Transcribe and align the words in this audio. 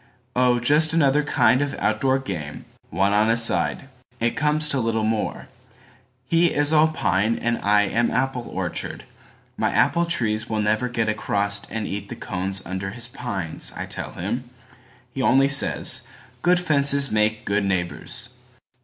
Oh, 0.35 0.57
just 0.57 0.93
another 0.93 1.21
kind 1.21 1.61
of 1.61 1.75
outdoor 1.77 2.17
game, 2.17 2.65
One 2.89 3.13
on 3.13 3.29
a 3.29 3.35
side. 3.37 3.87
It 4.19 4.35
comes 4.35 4.67
to 4.69 4.79
little 4.79 5.03
more:He 5.03 6.47
is 6.47 6.73
all 6.73 6.87
pine 6.87 7.37
and 7.37 7.59
I 7.59 7.83
am 7.83 8.09
apple 8.09 8.49
orchard.My 8.49 9.69
apple 9.69 10.05
trees 10.05 10.49
will 10.49 10.59
never 10.59 10.89
get 10.89 11.07
acrossAnd 11.07 11.85
eat 11.85 12.09
the 12.09 12.15
cones 12.15 12.63
under 12.65 12.89
his 12.89 13.09
pines, 13.09 13.71
I 13.75 13.85
tell 13.85 14.13
him. 14.13 14.49
He 15.13 15.21
only 15.21 15.47
says, 15.49 16.01
"Good 16.41 16.59
fences 16.59 17.11
make 17.11 17.45
good 17.45 17.63
neighbors." 17.63 18.29